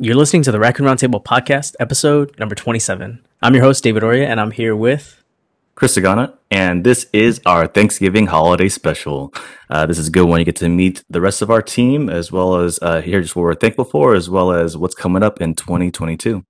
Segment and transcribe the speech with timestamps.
[0.00, 3.24] You're listening to the Raccoon Roundtable podcast, episode number 27.
[3.42, 5.22] I'm your host, David Oria, and I'm here with
[5.76, 9.32] Chris Sagana, and this is our Thanksgiving holiday special.
[9.70, 10.40] Uh, this is a good one.
[10.40, 13.36] You get to meet the rest of our team, as well as uh, hear just
[13.36, 16.44] what we're thankful for, as well as what's coming up in 2022.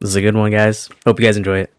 [0.00, 0.88] This is a good one, guys.
[1.06, 1.72] Hope you guys enjoy it.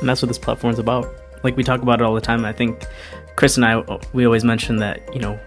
[0.00, 1.06] And that's what this platform's about.
[1.44, 2.44] Like we talk about it all the time.
[2.44, 2.84] I think
[3.36, 3.80] Chris and I,
[4.12, 5.38] we always mention that you know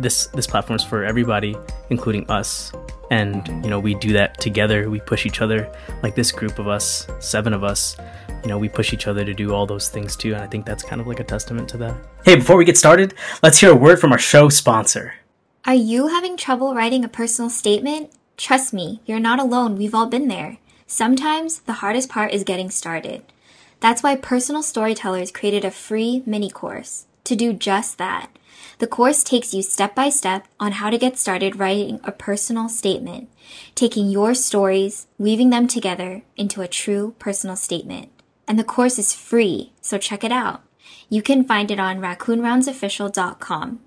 [0.00, 1.56] this this platform is for everybody,
[1.90, 2.72] including us.
[3.10, 4.88] And you know, we do that together.
[4.88, 7.96] We push each other, like this group of us, seven of us.
[8.42, 10.32] You know, we push each other to do all those things too.
[10.34, 11.94] And I think that's kind of like a testament to that.
[12.24, 15.14] Hey, before we get started, let's hear a word from our show sponsor.
[15.66, 18.10] Are you having trouble writing a personal statement?
[18.36, 19.76] Trust me, you're not alone.
[19.76, 20.56] We've all been there.
[20.86, 23.22] Sometimes the hardest part is getting started.
[23.80, 28.30] That's why Personal Storytellers created a free mini course to do just that.
[28.80, 32.70] The course takes you step by step on how to get started writing a personal
[32.70, 33.28] statement,
[33.74, 38.08] taking your stories, weaving them together into a true personal statement.
[38.48, 40.62] And the course is free, so check it out.
[41.10, 43.80] You can find it on raccoonroundsofficial.com.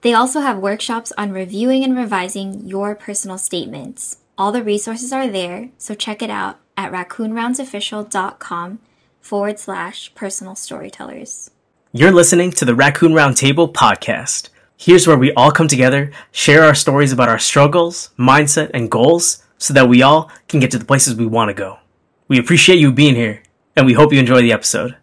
[0.00, 4.16] They also have workshops on reviewing and revising your personal statements.
[4.36, 8.80] All the resources are there, so check it out at raccoonroundsofficial.com
[9.20, 11.52] forward slash personal storytellers.
[11.96, 14.48] You're listening to the Raccoon Roundtable podcast.
[14.76, 19.44] Here's where we all come together, share our stories about our struggles, mindset, and goals
[19.58, 21.78] so that we all can get to the places we want to go.
[22.26, 23.44] We appreciate you being here,
[23.76, 24.96] and we hope you enjoy the episode.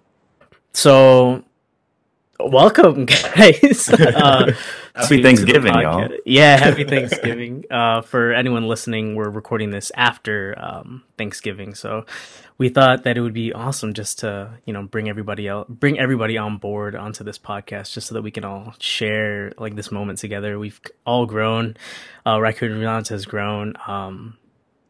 [0.74, 1.46] So,
[2.42, 3.90] welcome, guys.
[3.98, 4.52] Uh,
[4.94, 6.10] happy Thanksgiving, y'all.
[6.26, 7.64] Yeah, happy Thanksgiving.
[7.72, 12.06] uh, for anyone listening, we're recording this after um, Thanksgiving, so
[12.62, 15.98] we thought that it would be awesome just to you know bring everybody else bring
[15.98, 19.92] everybody on board onto this podcast just so that we can all share like this
[19.92, 20.60] moment together.
[20.60, 21.76] We've all grown.
[22.24, 24.38] Uh raccoon Rounds has grown um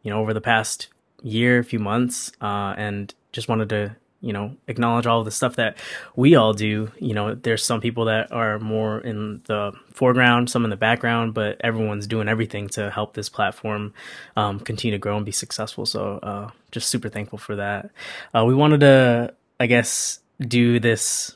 [0.04, 0.90] you know over the past
[1.24, 5.56] year a few months uh and just wanted to you know acknowledge all the stuff
[5.56, 5.78] that
[6.16, 6.92] we all do.
[7.00, 11.34] You know there's some people that are more in the foreground some in the background
[11.34, 13.94] but everyone's doing everything to help this platform
[14.36, 15.86] um, continue to grow and be successful.
[15.86, 17.92] So uh, just super thankful for that.
[18.34, 21.36] Uh, we wanted to i guess do this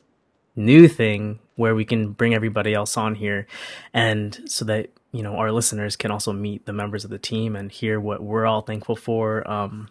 [0.55, 3.45] new thing where we can bring everybody else on here
[3.93, 7.55] and so that you know our listeners can also meet the members of the team
[7.55, 9.49] and hear what we're all thankful for.
[9.49, 9.89] Um,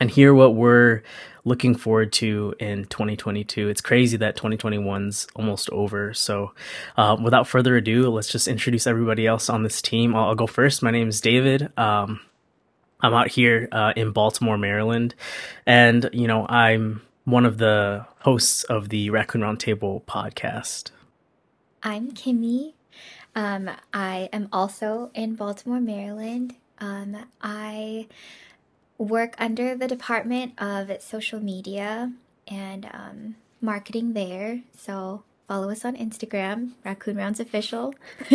[0.00, 1.02] and hear what we're
[1.44, 3.68] looking forward to in 2022.
[3.68, 6.12] It's crazy that 2021's almost over.
[6.12, 6.52] So,
[6.96, 10.14] uh, without further ado, let's just introduce everybody else on this team.
[10.14, 10.82] I'll, I'll go first.
[10.82, 11.70] My name is David.
[11.78, 12.20] Um,
[13.00, 15.14] I'm out here uh, in Baltimore, Maryland,
[15.66, 20.90] and you know I'm one of the hosts of the Raccoon Roundtable podcast.
[21.82, 22.72] I'm Kimmy.
[23.34, 26.56] Um, I am also in Baltimore, Maryland.
[26.78, 28.08] Um, I
[28.98, 32.12] work under the Department of Social Media
[32.46, 34.62] and um, marketing there.
[34.76, 37.94] So follow us on Instagram, Raccoon Rounds Official.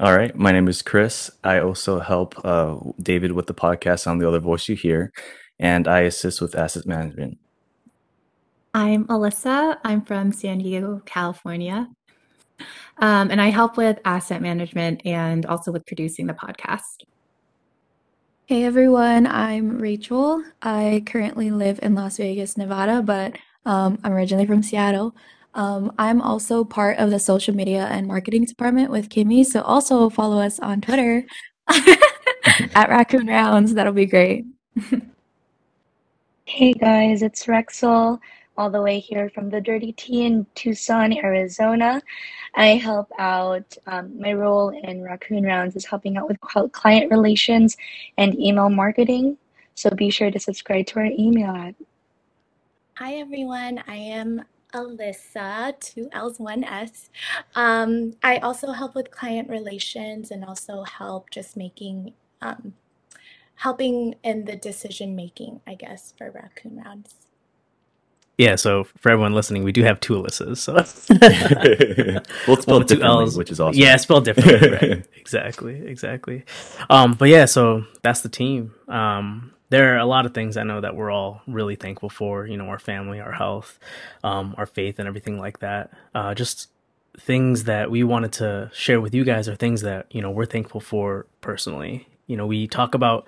[0.00, 0.34] All right.
[0.36, 1.28] My name is Chris.
[1.42, 5.12] I also help uh, David with the podcast on the other voice you hear,
[5.58, 7.38] and I assist with asset management.
[8.72, 9.78] I'm Alyssa.
[9.82, 11.88] I'm from San Diego, California.
[12.98, 17.04] Um, and I help with asset management and also with producing the podcast.
[18.48, 20.42] Hey everyone, I'm Rachel.
[20.62, 23.36] I currently live in Las Vegas, Nevada, but
[23.66, 25.14] um, I'm originally from Seattle.
[25.52, 30.08] Um, I'm also part of the social media and marketing department with Kimmy, so also
[30.08, 31.26] follow us on Twitter
[31.68, 33.74] at Raccoon Rounds.
[33.74, 34.46] That'll be great.
[36.46, 38.18] hey guys, it's Rexel
[38.58, 42.02] all the way here from the Dirty T in Tucson, Arizona.
[42.56, 46.40] I help out, um, my role in Raccoon Rounds is helping out with
[46.72, 47.76] client relations
[48.18, 49.38] and email marketing.
[49.76, 51.76] So be sure to subscribe to our email ad.
[52.96, 54.42] Hi everyone, I am
[54.74, 57.10] Alyssa, two L's, one S.
[57.54, 62.12] Um, I also help with client relations and also help just making,
[62.42, 62.74] um,
[63.54, 67.27] helping in the decision making, I guess, for Raccoon Rounds.
[68.38, 70.58] Yeah, so for everyone listening, we do have two Alyssas.
[70.58, 70.74] So
[72.46, 73.80] well, it's spelled two L's, which is awesome.
[73.80, 74.70] Yeah, spelled differently.
[74.70, 75.06] right.
[75.16, 76.44] exactly, exactly.
[76.88, 78.74] Um, but yeah, so that's the team.
[78.86, 82.46] Um, there are a lot of things I know that we're all really thankful for.
[82.46, 83.76] You know, our family, our health,
[84.22, 85.90] um, our faith, and everything like that.
[86.14, 86.68] Uh, just
[87.18, 90.46] things that we wanted to share with you guys are things that you know we're
[90.46, 92.06] thankful for personally.
[92.28, 93.26] You know, we talk about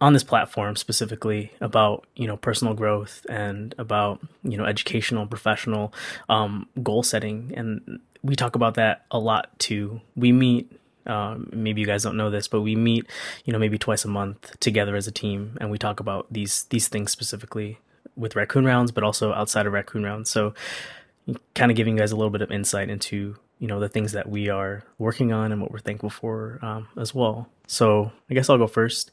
[0.00, 5.92] on this platform specifically about you know personal growth and about you know educational professional
[6.28, 10.70] um, goal setting and we talk about that a lot too we meet
[11.04, 13.04] Um, maybe you guys don't know this, but we meet,
[13.44, 16.64] you know, maybe twice a month together as a team, and we talk about these
[16.70, 17.78] these things specifically
[18.14, 20.30] with raccoon rounds, but also outside of raccoon rounds.
[20.30, 20.54] So,
[21.54, 24.12] kind of giving you guys a little bit of insight into you know the things
[24.12, 27.48] that we are working on and what we're thankful for um, as well.
[27.72, 29.10] So, I guess I'll go first.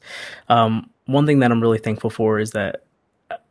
[0.48, 2.84] Um, one thing that I'm really thankful for is that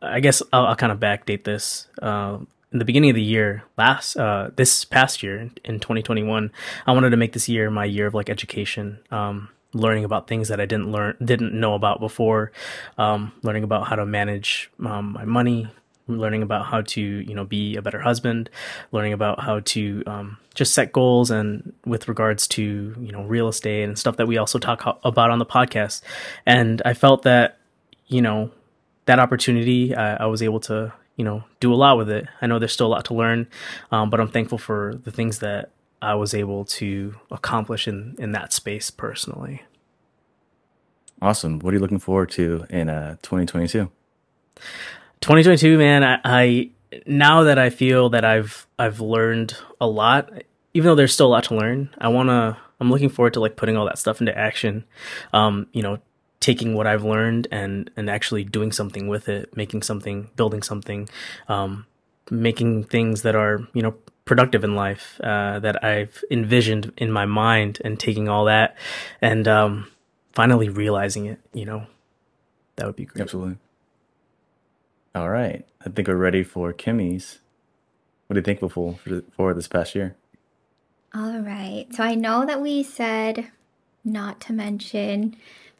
[0.00, 1.88] I guess I'll, I'll kind of backdate this.
[2.00, 2.38] Uh,
[2.72, 6.52] in the beginning of the year, last uh, this past year in 2021,
[6.86, 10.46] I wanted to make this year my year of like education, um, learning about things
[10.48, 12.52] that I didn't learn, didn't know about before,
[12.96, 15.66] um, learning about how to manage um, my money,
[16.18, 18.50] learning about how to you know be a better husband,
[18.92, 23.48] learning about how to um, just set goals and with regards to you know real
[23.48, 26.02] estate and stuff that we also talk about on the podcast.
[26.46, 27.58] And I felt that
[28.06, 28.50] you know
[29.06, 32.26] that opportunity, I, was able to you know do a lot with it.
[32.40, 33.48] I know there's still a lot to learn,
[33.90, 35.70] um, but I'm thankful for the things that
[36.02, 39.62] I was able to accomplish in in that space personally.
[41.22, 41.58] Awesome.
[41.58, 43.90] What are you looking forward to in uh 2022?
[45.20, 46.02] 2022, man.
[46.02, 46.70] I, I
[47.06, 50.30] now that I feel that I've I've learned a lot,
[50.74, 51.90] even though there's still a lot to learn.
[51.98, 52.58] I wanna.
[52.80, 54.84] I'm looking forward to like putting all that stuff into action.
[55.34, 55.98] Um, you know,
[56.40, 61.08] taking what I've learned and and actually doing something with it, making something, building something,
[61.48, 61.86] um,
[62.30, 63.94] making things that are you know
[64.24, 68.76] productive in life uh, that I've envisioned in my mind, and taking all that
[69.20, 69.88] and um,
[70.32, 71.40] finally realizing it.
[71.52, 71.86] You know,
[72.76, 73.20] that would be great.
[73.20, 73.58] Absolutely.
[75.12, 77.40] All right, I think we're ready for Kimmy's.
[78.26, 78.98] What are you thankful for
[79.32, 80.14] for this past year?
[81.12, 81.86] All right.
[81.92, 83.50] So I know that we said
[84.04, 85.36] not to mention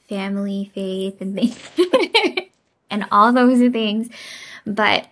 [0.09, 1.57] family, faith, and things,
[2.91, 4.09] and all those things.
[4.67, 5.07] But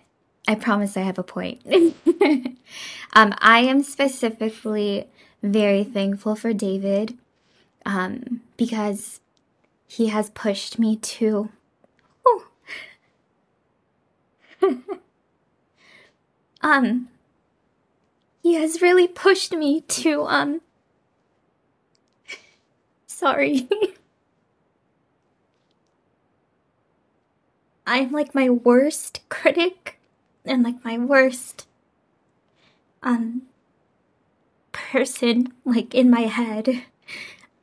[0.49, 1.61] I promise I have a point.
[3.13, 5.07] um, I am specifically
[5.41, 7.17] very thankful for David
[7.85, 9.21] um, because
[9.87, 11.49] he has pushed me to.
[12.25, 12.47] Oh.
[16.61, 17.09] um,
[18.41, 20.61] he has really pushed me to um.
[23.07, 23.67] Sorry.
[27.85, 29.99] I'm like my worst critic
[30.45, 31.65] and like my worst
[33.01, 33.41] um
[34.71, 36.83] person like in my head.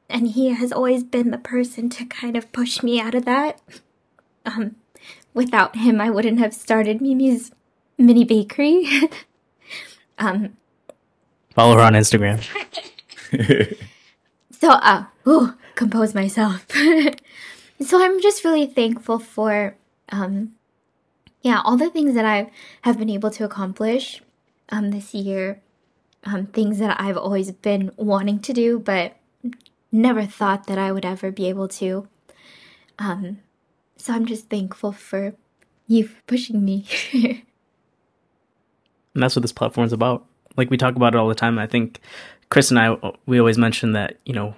[0.09, 3.61] And he has always been the person to kind of push me out of that.
[4.45, 4.77] Um
[5.37, 7.53] without him I wouldn't have started Mimi's
[7.97, 8.89] mini bakery.
[10.19, 10.57] um
[11.55, 12.43] follow her on Instagram.
[14.51, 16.67] so uh ooh, compose myself.
[17.81, 19.77] so I'm just really thankful for
[20.09, 20.55] um,
[21.43, 22.51] yeah, all the things that I
[22.83, 24.23] have been able to accomplish
[24.71, 25.61] um, this year,
[26.25, 29.17] um, things that I've always been wanting to do, but
[29.93, 32.09] never thought that I would ever be able to.
[32.99, 33.39] Um,
[33.97, 35.35] so I'm just thankful for
[35.87, 36.87] you for pushing me.
[37.13, 37.43] and
[39.15, 40.27] that's what this platform is about.
[40.57, 41.59] Like we talk about it all the time.
[41.59, 42.01] I think
[42.51, 42.97] Chris and I
[43.27, 44.55] we always mention that you know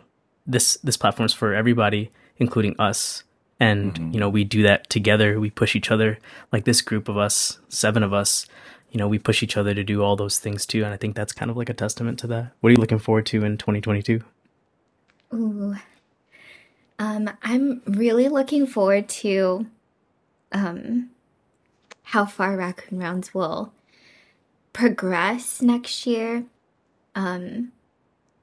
[0.47, 3.25] this this platform is for everybody, including us
[3.61, 4.13] and mm-hmm.
[4.13, 6.19] you know we do that together we push each other
[6.53, 8.47] like this group of us seven of us
[8.91, 11.17] you know we push each other to do all those things too and i think
[11.17, 13.57] that's kind of like a testament to that what are you looking forward to in
[13.59, 14.23] 2022
[15.35, 15.77] ooh
[16.99, 19.67] um i'm really looking forward to
[20.53, 21.11] um
[22.05, 23.73] how far raccoon rounds will
[24.73, 26.45] progress next year
[27.15, 27.73] um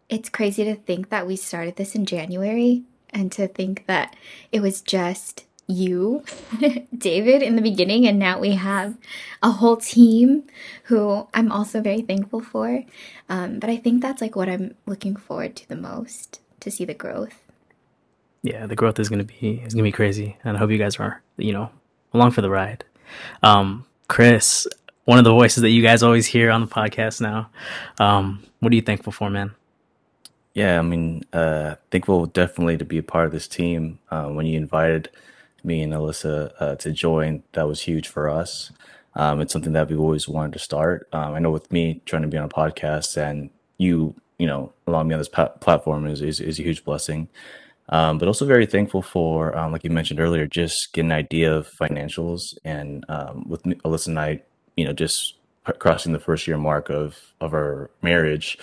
[0.07, 4.15] it's crazy to think that we started this in january and to think that
[4.51, 6.23] it was just you,
[6.97, 8.97] David, in the beginning, and now we have
[9.41, 10.43] a whole team
[10.83, 12.83] who I'm also very thankful for.
[13.29, 16.85] Um, but I think that's like what I'm looking forward to the most to see
[16.85, 17.44] the growth.
[18.45, 20.97] Yeah, the growth is gonna be is gonna be crazy, and I hope you guys
[20.97, 21.71] are you know
[22.13, 22.83] along for the ride.
[23.41, 24.67] Um, Chris,
[25.05, 27.49] one of the voices that you guys always hear on the podcast now.
[27.99, 29.55] Um, what are you thankful for, man?
[30.53, 33.97] Yeah, I mean, uh, thankful definitely to be a part of this team.
[34.11, 35.09] Uh, when you invited
[35.63, 38.71] me and Alyssa uh, to join, that was huge for us.
[39.15, 41.07] Um, it's something that we've always wanted to start.
[41.11, 43.49] Um, I know with me trying to be on a podcast and
[43.79, 47.27] you, you know, allowing me on this pa- platform is, is, is a huge blessing.
[47.89, 51.53] Um, but also very thankful for, um, like you mentioned earlier, just getting an idea
[51.53, 54.41] of financials and um, with Alyssa and I,
[54.75, 55.35] you know, just
[55.79, 58.57] crossing the first year mark of of our marriage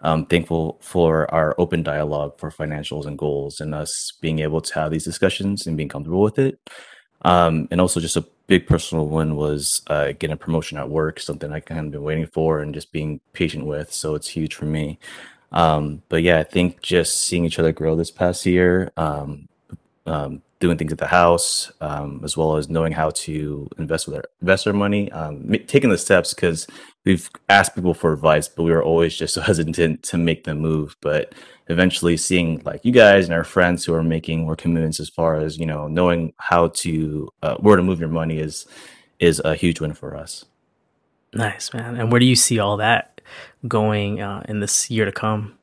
[0.00, 4.74] I'm thankful for our open dialogue for financials and goals and us being able to
[4.74, 6.58] have these discussions and being comfortable with it.
[7.22, 11.18] Um, and also just a big personal one was uh, getting a promotion at work,
[11.18, 13.92] something I kind of been waiting for and just being patient with.
[13.92, 14.98] So it's huge for me.
[15.52, 19.48] Um, but yeah, I think just seeing each other grow this past year, um,
[20.06, 24.16] um, doing things at the house, um, as well as knowing how to invest with
[24.16, 26.66] our investor money, um, taking the steps because
[27.04, 30.54] we've asked people for advice, but we were always just so hesitant to make the
[30.54, 30.96] move.
[31.00, 31.34] But
[31.68, 35.36] eventually, seeing like you guys and our friends who are making more commitments as far
[35.36, 38.66] as you know, knowing how to uh, where to move your money is
[39.18, 40.44] is a huge win for us.
[41.32, 41.96] Nice man.
[41.96, 43.15] And where do you see all that
[43.66, 45.58] going uh, in this year to come?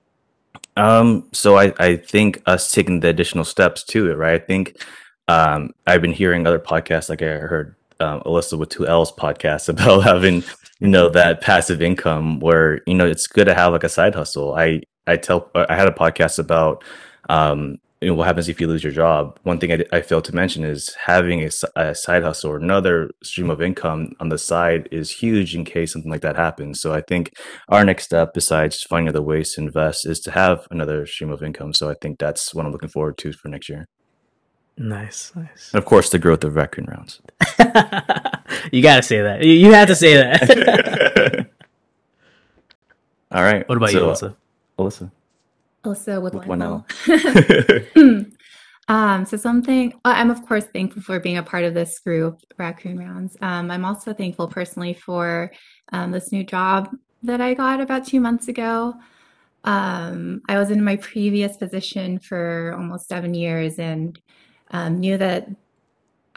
[0.76, 4.42] Um, so I, I think us taking the additional steps to it, right?
[4.42, 4.84] I think
[5.28, 9.70] um, I've been hearing other podcasts, like I heard um, Alyssa with two L's podcast
[9.74, 10.44] about having,
[10.80, 14.16] you know, that passive income where, you know, it's good to have like a side
[14.16, 14.56] hustle.
[14.56, 16.84] I, I tell, I had a podcast about,
[17.30, 19.40] um, you know, what happens if you lose your job?
[19.44, 23.12] One thing I, I failed to mention is having a, a, side hustle or another
[23.24, 26.82] stream of income on the side is huge in case something like that happens.
[26.82, 27.32] So I think
[27.70, 31.42] our next step, besides finding other ways to invest, is to have another stream of
[31.42, 31.74] income.
[31.74, 33.88] So I think that's what I'm looking forward to for next year.
[34.78, 35.70] Nice, nice.
[35.74, 37.22] And of course, the growth of raccoon rounds.
[38.72, 39.44] you got to say that.
[39.44, 41.50] You, have to say that.
[43.32, 43.68] All right.
[43.70, 44.36] What about so, you, Alyssa?
[44.80, 45.12] Alyssa.
[45.84, 46.86] Also with, with one L.
[48.88, 52.98] um, so something I'm of course thankful for being a part of this group, Raccoon
[52.98, 53.38] Rounds.
[53.42, 55.52] Um, I'm also thankful personally for
[55.92, 56.90] um, this new job
[57.24, 58.96] that I got about two months ago.
[59.64, 64.20] Um, I was in my previous position for almost seven years and
[64.72, 65.50] um, knew that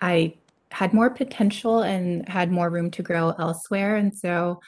[0.01, 0.35] I
[0.71, 3.97] had more potential and had more room to grow elsewhere.
[3.97, 4.61] And so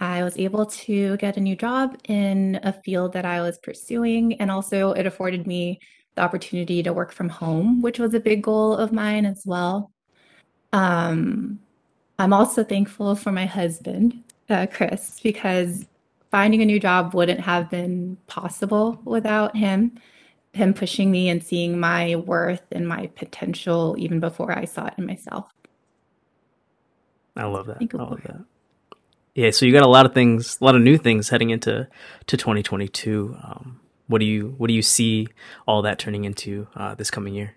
[0.00, 4.34] I was able to get a new job in a field that I was pursuing.
[4.40, 5.80] And also, it afforded me
[6.14, 9.90] the opportunity to work from home, which was a big goal of mine as well.
[10.72, 11.60] Um,
[12.18, 15.86] I'm also thankful for my husband, uh, Chris, because
[16.30, 19.98] finding a new job wouldn't have been possible without him.
[20.52, 24.94] Him pushing me and seeing my worth and my potential even before I saw it
[24.98, 25.50] in myself.
[27.36, 27.78] I love that.
[27.80, 28.44] I love that.
[29.34, 31.88] Yeah, so you got a lot of things, a lot of new things heading into
[32.26, 33.36] to 2022.
[33.42, 35.28] Um, what do you what do you see
[35.66, 37.56] all that turning into uh, this coming year?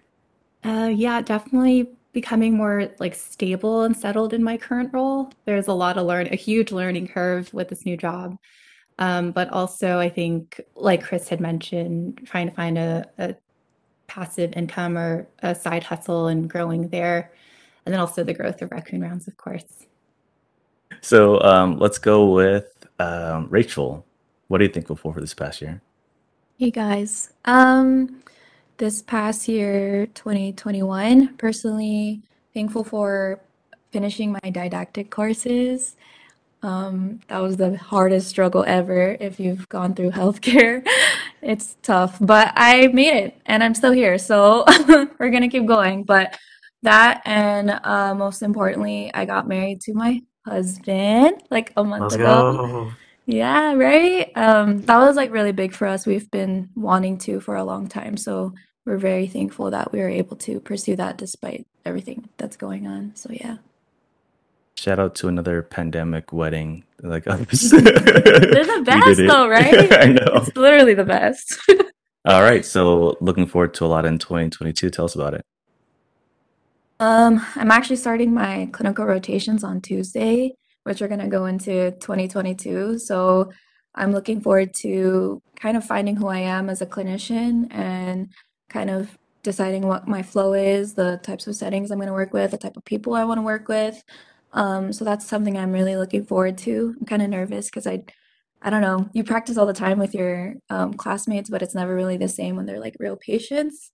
[0.64, 5.32] Uh, yeah, definitely becoming more like stable and settled in my current role.
[5.46, 8.38] There's a lot of learn, a huge learning curve with this new job,
[8.98, 13.36] um, but also I think, like Chris had mentioned, trying to find a, a
[14.08, 17.32] passive income or a side hustle and growing there,
[17.86, 19.86] and then also the growth of Raccoon Rounds, of course.
[21.02, 24.06] So um, let's go with um, Rachel.
[24.48, 25.82] What are you thankful for for this past year?
[26.58, 27.34] Hey guys.
[27.46, 28.24] Um,
[28.78, 32.22] this past year, 2021, personally
[32.54, 33.40] thankful for
[33.92, 35.96] finishing my didactic courses.
[36.64, 39.16] Um, that was the hardest struggle ever.
[39.20, 40.86] If you've gone through healthcare,
[41.42, 44.18] it's tough, but I made it and I'm still here.
[44.18, 44.66] So
[45.20, 46.04] we're gonna keep going.
[46.04, 46.38] But
[46.84, 52.16] that and uh, most importantly, I got married to my husband like a month Let's
[52.16, 52.58] ago.
[52.58, 52.92] go.
[53.26, 54.32] Yeah, right.
[54.36, 56.06] Um, that was like really big for us.
[56.06, 58.54] We've been wanting to for a long time, so
[58.86, 63.12] we're very thankful that we were able to pursue that despite everything that's going on.
[63.16, 63.58] So yeah.
[64.76, 66.86] Shout out to another pandemic wedding.
[67.02, 67.70] Like others.
[67.72, 69.92] They're the best though, right?
[70.02, 70.32] I know.
[70.36, 71.58] It's literally the best.
[72.26, 72.64] All right.
[72.64, 74.90] So looking forward to a lot in 2022.
[74.90, 75.42] Tell us about it.
[77.00, 81.92] Um, I'm actually starting my clinical rotations on Tuesday, which are going to go into
[81.92, 82.98] 2022.
[83.00, 83.52] So
[83.94, 88.32] I'm looking forward to kind of finding who I am as a clinician and
[88.70, 92.34] kind of deciding what my flow is, the types of settings I'm going to work
[92.34, 94.04] with, the type of people I want to work with.
[94.54, 96.96] Um, so that's something I'm really looking forward to.
[97.00, 98.04] I'm kind of nervous because I,
[98.62, 101.96] I don't know, you practice all the time with your um, classmates, but it's never
[101.96, 103.92] really the same when they're like real patients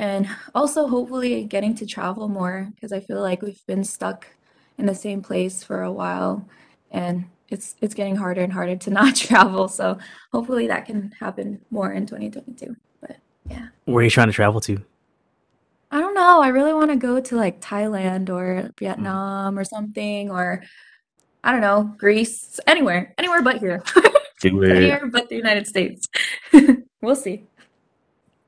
[0.00, 4.26] and also hopefully getting to travel more because I feel like we've been stuck
[4.78, 6.48] in the same place for a while
[6.90, 9.68] and it's it's getting harder and harder to not travel.
[9.68, 9.98] So
[10.32, 13.18] hopefully that can happen more in 2022 but
[13.50, 13.68] yeah.
[13.84, 14.82] Where are you trying to travel to?
[15.90, 16.40] I don't know.
[16.40, 18.78] I really want to go to like Thailand or Mm.
[18.78, 20.62] Vietnam or something or
[21.44, 22.58] I don't know Greece.
[22.66, 23.82] Anywhere anywhere but here.
[24.42, 26.08] Anywhere but the United States.
[27.02, 27.44] We'll see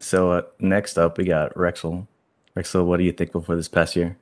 [0.03, 2.07] So uh, next up, we got Rexel.
[2.57, 4.19] Rexel, what are you thankful for this past year?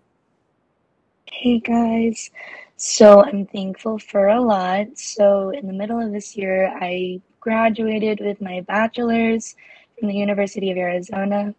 [1.32, 2.30] Hey guys,
[2.76, 4.98] so I'm thankful for a lot.
[4.98, 9.56] So, in the middle of this year, I graduated with my bachelor's
[9.98, 11.54] from the University of Arizona.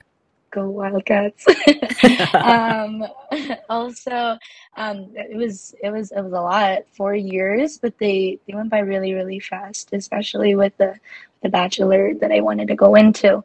[0.52, 1.48] Go Wildcats!
[2.36, 3.04] um,
[3.70, 4.38] also,
[4.78, 8.70] um, it was it was it was a lot, four years, but they they went
[8.70, 10.94] by really really fast, especially with the
[11.42, 13.44] the bachelor that I wanted to go into.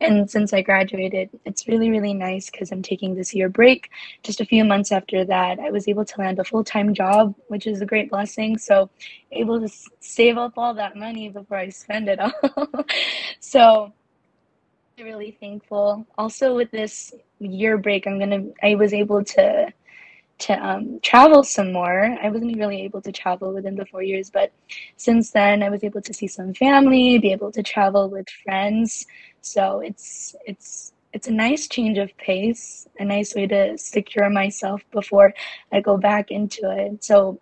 [0.00, 3.90] And since I graduated, it's really, really nice because I'm taking this year break.
[4.22, 7.34] Just a few months after that, I was able to land a full time job,
[7.48, 8.58] which is a great blessing.
[8.58, 8.90] So,
[9.32, 9.68] able to
[10.00, 12.84] save up all that money before I spend it all.
[13.40, 13.92] so,
[14.98, 16.06] really thankful.
[16.18, 19.72] Also, with this year break, I'm gonna, I was able to
[20.38, 22.16] to um, travel some more.
[22.20, 24.52] I wasn't really able to travel within the four years, but
[24.96, 29.06] since then I was able to see some family, be able to travel with friends.
[29.40, 34.82] So it's it's it's a nice change of pace, a nice way to secure myself
[34.90, 35.32] before
[35.70, 37.04] I go back into it.
[37.04, 37.40] So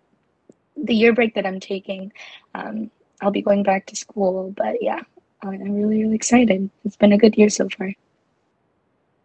[0.77, 2.11] the year break that I'm taking,
[2.53, 4.53] um, I'll be going back to school.
[4.55, 5.01] But yeah,
[5.41, 6.69] I'm really really excited.
[6.85, 7.93] It's been a good year so far.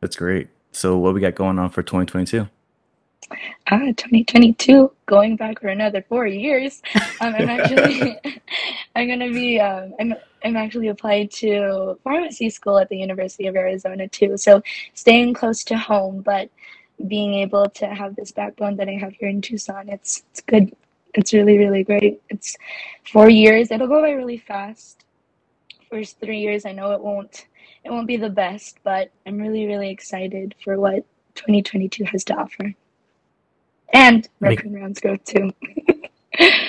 [0.01, 0.49] That's great.
[0.73, 2.49] So what we got going on for 2022?
[3.71, 6.83] Ah, 2022, going back for another four years.
[7.21, 8.17] Um, I'm actually,
[8.97, 13.57] I'm gonna be, um, I'm, I'm actually applied to pharmacy school at the University of
[13.57, 14.37] Arizona too.
[14.37, 14.63] So
[14.95, 16.51] staying close to home, but
[17.07, 20.75] being able to have this backbone that I have here in Tucson, it's it's good.
[21.15, 22.21] It's really really great.
[22.29, 22.57] It's
[23.11, 23.71] four years.
[23.71, 25.05] It'll go by really fast.
[25.91, 27.47] First three years, I know it won't.
[27.85, 32.35] It won't be the best, but I'm really really excited for what 2022 has to
[32.35, 32.75] offer
[33.93, 35.53] and Raccoon make, Rounds go too.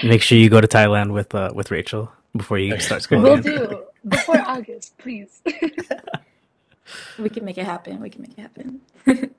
[0.04, 3.22] make sure you go to Thailand with uh, with Rachel before you start school.
[3.24, 5.42] We'll do before August, please.
[7.20, 8.00] we can make it happen.
[8.00, 8.82] We can make it happen.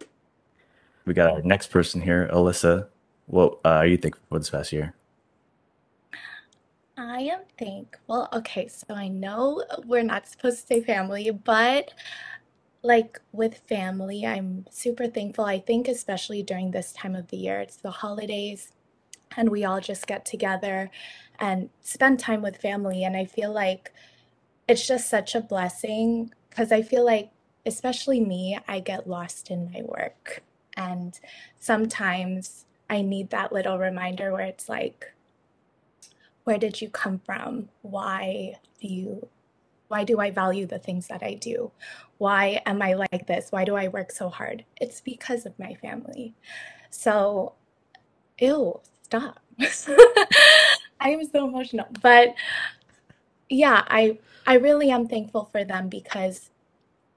[1.04, 2.88] we got our next person here, Alyssa.
[3.26, 4.94] What uh, are you thankful for this past year?
[6.96, 8.28] I am thankful.
[8.32, 11.92] Okay, so I know we're not supposed to say family, but
[12.82, 15.44] like with family, I'm super thankful.
[15.44, 18.72] I think, especially during this time of the year, it's the holidays,
[19.36, 20.90] and we all just get together
[21.38, 23.04] and spend time with family.
[23.04, 23.92] And I feel like
[24.68, 27.30] it's just such a blessing because I feel like,
[27.66, 30.42] especially me, I get lost in my work.
[30.76, 31.18] And
[31.58, 35.12] sometimes I need that little reminder where it's like,
[36.44, 37.68] where did you come from?
[37.82, 39.28] Why do you
[39.90, 41.72] why do I value the things that I do?
[42.18, 43.50] Why am I like this?
[43.50, 44.64] Why do I work so hard?
[44.80, 46.32] It's because of my family.
[46.90, 47.54] So,
[48.38, 49.40] ew, stop.
[51.00, 51.88] I am so emotional.
[52.02, 52.34] But
[53.48, 56.50] yeah, I I really am thankful for them because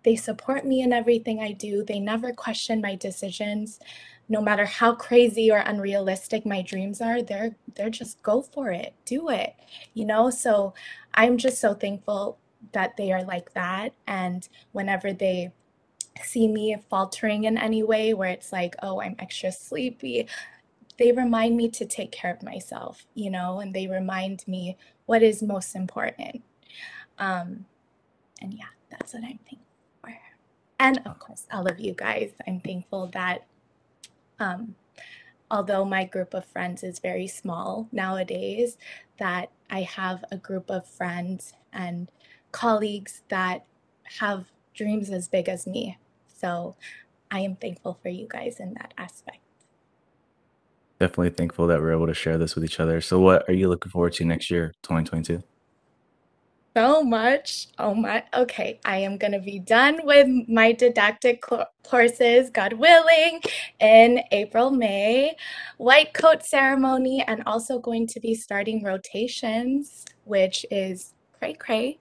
[0.02, 1.84] they support me in everything I do.
[1.84, 3.80] They never question my decisions.
[4.30, 8.96] No matter how crazy or unrealistic my dreams are, they're they're just go for it.
[9.06, 9.54] Do it.
[9.94, 10.32] You know?
[10.32, 10.74] So
[11.14, 12.40] I'm just so thankful
[12.72, 13.94] that they are like that.
[14.08, 15.52] And whenever they
[16.24, 20.28] see me faltering in any way, where it's like, oh, I'm extra sleepy,
[20.98, 25.24] they remind me to take care of myself, you know, and they remind me what
[25.24, 26.44] is most important.
[27.18, 27.66] Um,
[28.42, 29.60] and yeah, that's what I'm thankful
[30.02, 30.14] for.
[30.80, 33.46] And of course, all of you guys, I'm thankful that
[34.40, 34.76] um,
[35.50, 38.78] although my group of friends is very small nowadays,
[39.20, 42.12] that I have a group of friends and
[42.54, 43.66] colleagues that
[44.20, 45.98] have dreams as big as me.
[46.28, 46.76] So
[47.30, 49.40] I am thankful for you guys in that aspect.
[51.00, 53.02] Definitely thankful that we're able to share this with each other.
[53.02, 55.44] So, what are you looking forward to next year, 2022?
[56.76, 57.68] So much.
[57.78, 58.24] Oh my.
[58.34, 58.80] Okay.
[58.86, 61.44] I am going to be done with my didactic
[61.84, 63.42] courses, God willing,
[63.80, 65.36] in April, May.
[65.78, 72.00] White coat ceremony, and also going to be starting rotations, which is cray cray.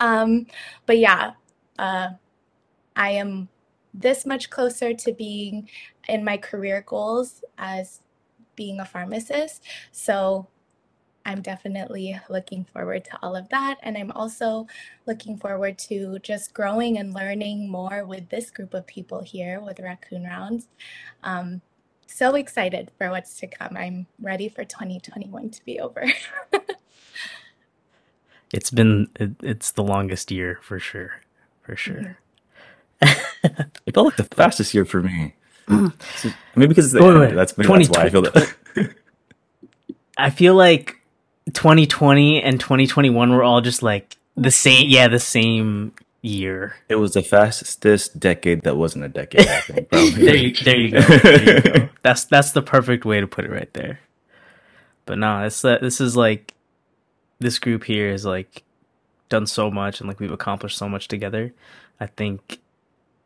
[0.00, 0.46] Um,
[0.86, 1.32] but yeah,
[1.78, 2.10] uh,
[2.96, 3.48] I am
[3.94, 5.68] this much closer to being
[6.08, 8.00] in my career goals as
[8.56, 9.62] being a pharmacist.
[9.92, 10.48] So
[11.24, 13.78] I'm definitely looking forward to all of that.
[13.82, 14.66] And I'm also
[15.06, 19.80] looking forward to just growing and learning more with this group of people here with
[19.80, 20.68] Raccoon Rounds.
[21.22, 21.60] Um,
[22.06, 23.76] so excited for what's to come.
[23.76, 26.04] I'm ready for 2021 to be over.
[28.52, 31.20] It's been it, it's the longest year for sure,
[31.62, 32.18] for sure.
[33.86, 35.34] It felt like the fastest year for me.
[35.68, 38.54] maybe because it's the, wait, wait, that's maybe that's why I feel that.
[40.18, 41.00] I feel like
[41.52, 44.88] 2020 and 2021 were all just like the same.
[44.88, 46.76] Yeah, the same year.
[46.88, 49.48] It was the fastest decade that wasn't a decade.
[49.48, 49.88] I think.
[49.90, 51.00] there, you, there you go.
[51.00, 51.88] There you go.
[52.02, 54.00] That's that's the perfect way to put it right there.
[55.06, 56.54] But no, it's uh, this is like
[57.40, 58.62] this group here has like
[59.28, 61.52] done so much and like we've accomplished so much together.
[61.98, 62.60] I think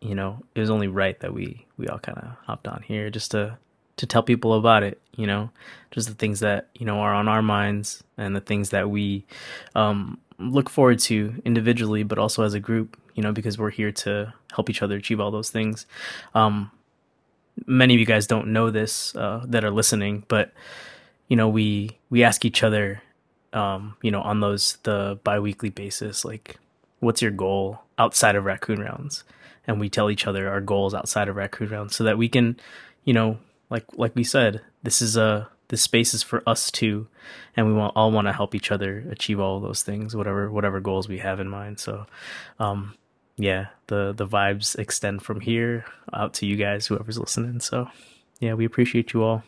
[0.00, 3.10] you know it was only right that we we all kind of hopped on here
[3.10, 3.58] just to
[3.96, 5.00] to tell people about it.
[5.16, 5.50] You know,
[5.90, 9.24] just the things that you know are on our minds and the things that we
[9.74, 12.96] um look forward to individually, but also as a group.
[13.14, 15.86] You know, because we're here to help each other achieve all those things.
[16.34, 16.72] Um,
[17.66, 20.52] many of you guys don't know this uh, that are listening, but
[21.28, 23.02] you know, we we ask each other,
[23.54, 26.56] um, you know, on those the biweekly basis, like,
[27.00, 29.24] what's your goal outside of raccoon rounds?
[29.66, 32.58] And we tell each other our goals outside of raccoon rounds, so that we can,
[33.04, 33.38] you know,
[33.70, 37.06] like like we said, this is a this space is for us too,
[37.56, 40.80] and we want all want to help each other achieve all those things, whatever whatever
[40.80, 41.80] goals we have in mind.
[41.80, 42.06] So,
[42.58, 42.94] um,
[43.36, 47.60] yeah, the the vibes extend from here out to you guys, whoever's listening.
[47.60, 47.88] So,
[48.40, 49.42] yeah, we appreciate you all.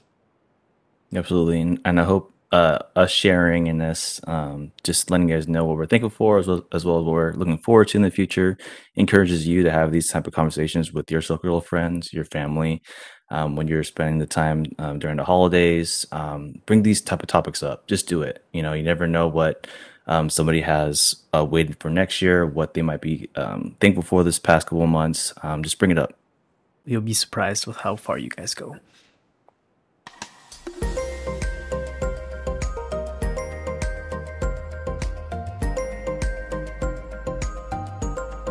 [1.14, 5.48] Absolutely, and, and I hope uh, us sharing in this, um, just letting you guys
[5.48, 7.98] know what we're thankful for, as well, as well as what we're looking forward to
[7.98, 8.56] in the future,
[8.94, 12.82] encourages you to have these type of conversations with your circle of friends, your family,
[13.30, 16.06] um, when you're spending the time um, during the holidays.
[16.12, 17.86] Um, bring these type of topics up.
[17.86, 18.44] Just do it.
[18.52, 19.66] You know, you never know what
[20.06, 24.22] um, somebody has uh, waited for next year, what they might be um, thankful for
[24.22, 25.32] this past couple months.
[25.42, 26.14] Um, just bring it up.
[26.84, 28.76] You'll be surprised with how far you guys go.